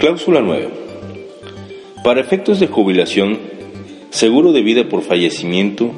[0.00, 0.70] Cláusula 9.
[2.02, 3.38] Para efectos de jubilación,
[4.08, 5.90] seguro de vida por fallecimiento,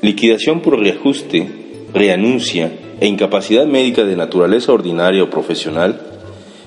[0.00, 1.48] liquidación por reajuste,
[1.94, 6.00] reanuncia e incapacidad médica de naturaleza ordinaria o profesional,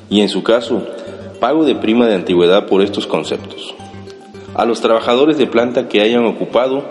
[0.09, 0.87] y en su caso,
[1.41, 3.75] pago de prima de antigüedad por estos conceptos.
[4.53, 6.85] A los trabajadores de planta que hayan ocupado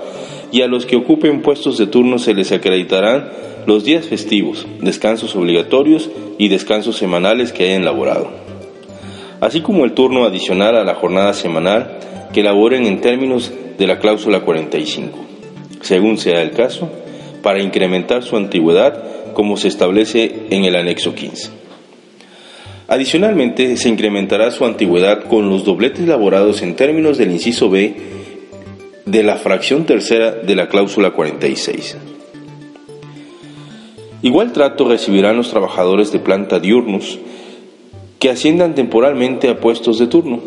[0.52, 3.30] y a los que ocupen puestos de turno se les acreditarán
[3.64, 8.43] los días festivos, descansos obligatorios y descansos semanales que hayan laborado
[9.44, 11.98] así como el turno adicional a la jornada semanal
[12.32, 15.18] que laboren en términos de la cláusula 45,
[15.82, 16.88] según sea el caso,
[17.42, 21.50] para incrementar su antigüedad como se establece en el anexo 15.
[22.88, 27.96] Adicionalmente, se incrementará su antigüedad con los dobletes laborados en términos del inciso B
[29.04, 31.98] de la fracción tercera de la cláusula 46.
[34.22, 37.18] Igual trato recibirán los trabajadores de planta diurnos
[38.24, 40.40] que asciendan temporalmente a puestos de turno.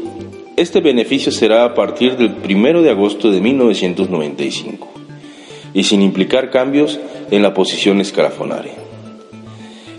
[0.55, 4.87] Este beneficio será a partir del 1 de agosto de 1995
[5.75, 8.73] y sin implicar cambios en la posición escalafonaria.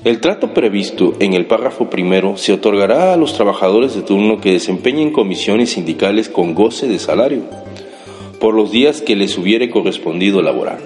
[0.03, 4.51] El trato previsto en el párrafo primero se otorgará a los trabajadores de turno que
[4.51, 7.43] desempeñen comisiones sindicales con goce de salario
[8.41, 10.81] por los días que les hubiere correspondido laborar.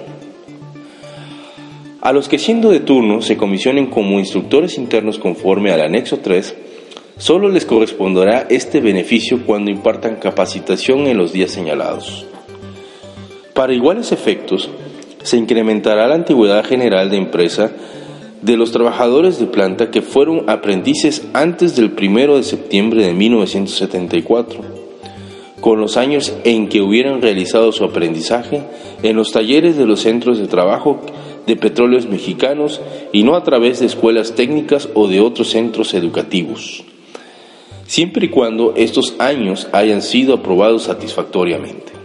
[2.01, 6.55] A los que siendo de turno se comisionen como instructores internos conforme al anexo 3,
[7.17, 12.25] Solo les corresponderá este beneficio cuando impartan capacitación en los días señalados.
[13.53, 14.67] Para iguales efectos,
[15.21, 17.71] se incrementará la antigüedad general de empresa
[18.41, 24.59] de los trabajadores de planta que fueron aprendices antes del 1 de septiembre de 1974,
[25.61, 28.63] con los años en que hubieran realizado su aprendizaje
[29.03, 30.99] en los talleres de los centros de trabajo
[31.45, 36.83] de petróleos mexicanos y no a través de escuelas técnicas o de otros centros educativos
[37.93, 42.02] siempre y cuando estos años hayan sido aprobados satisfactoriamente.